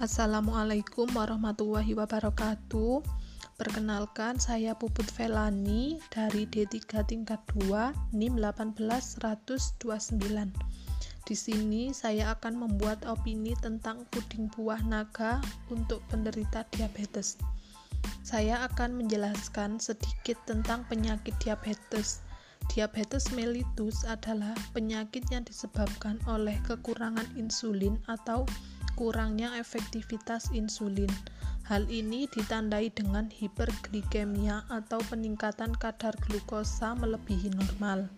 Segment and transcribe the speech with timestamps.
[0.00, 3.04] Assalamualaikum warahmatullahi wabarakatuh.
[3.60, 10.56] Perkenalkan saya Puput Velani dari D3 tingkat 2 NIM 18129.
[11.28, 15.36] Di sini saya akan membuat opini tentang puding buah naga
[15.68, 17.36] untuk penderita diabetes.
[18.24, 22.24] Saya akan menjelaskan sedikit tentang penyakit diabetes.
[22.68, 28.44] Diabetes mellitus adalah penyakit yang disebabkan oleh kekurangan insulin atau
[29.00, 31.08] kurangnya efektivitas insulin.
[31.64, 38.10] Hal ini ditandai dengan hiperglikemia atau peningkatan kadar glukosa melebihi normal.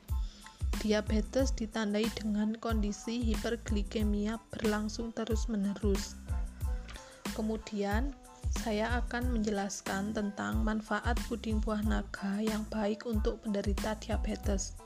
[0.80, 6.16] Diabetes ditandai dengan kondisi hiperglikemia berlangsung terus-menerus.
[7.36, 8.16] Kemudian,
[8.60, 14.76] saya akan menjelaskan tentang manfaat puding buah naga yang baik untuk penderita diabetes.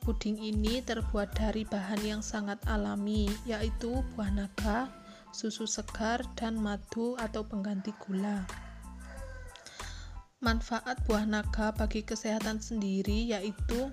[0.00, 4.88] Puding ini terbuat dari bahan yang sangat alami, yaitu buah naga,
[5.28, 8.48] susu segar, dan madu atau pengganti gula.
[10.40, 13.92] Manfaat buah naga bagi kesehatan sendiri yaitu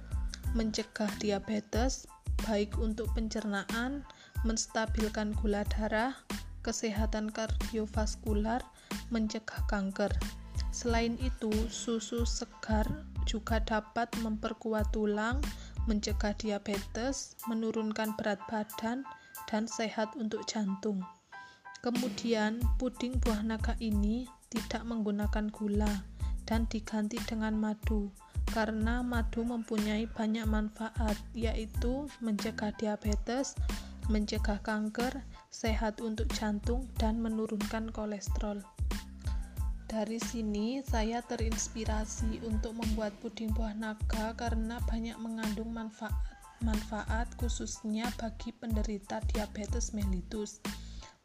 [0.56, 2.08] mencegah diabetes,
[2.48, 4.08] baik untuk pencernaan,
[4.48, 6.16] menstabilkan gula darah,
[6.64, 8.64] kesehatan kardiovaskular,
[9.14, 10.12] mencegah kanker.
[10.72, 12.86] Selain itu, susu segar
[13.26, 15.42] juga dapat memperkuat tulang,
[15.86, 19.08] mencegah diabetes, menurunkan berat badan,
[19.48, 21.02] dan sehat untuk jantung.
[21.82, 26.04] Kemudian, puding buah naga ini tidak menggunakan gula
[26.48, 28.12] dan diganti dengan madu
[28.52, 33.60] karena madu mempunyai banyak manfaat yaitu mencegah diabetes,
[34.08, 38.64] mencegah kanker, sehat untuk jantung dan menurunkan kolesterol.
[39.88, 46.12] Dari sini saya terinspirasi untuk membuat puding buah naga karena banyak mengandung manfaat
[46.60, 50.58] manfaat khususnya bagi penderita diabetes mellitus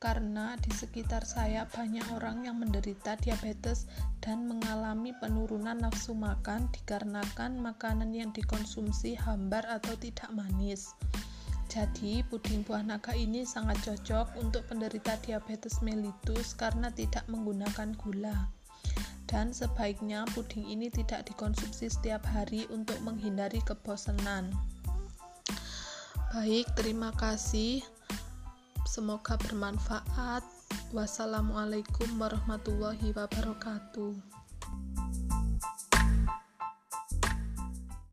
[0.02, 3.86] karena di sekitar saya banyak orang yang menderita diabetes
[4.18, 10.90] dan mengalami penurunan nafsu makan dikarenakan makanan yang dikonsumsi hambar atau tidak manis.
[11.72, 18.52] Jadi, puding buah naga ini sangat cocok untuk penderita diabetes mellitus karena tidak menggunakan gula.
[19.24, 24.52] Dan sebaiknya puding ini tidak dikonsumsi setiap hari untuk menghindari kebosanan.
[26.36, 27.80] Baik, terima kasih.
[28.84, 30.44] Semoga bermanfaat.
[30.92, 34.41] Wassalamualaikum warahmatullahi wabarakatuh.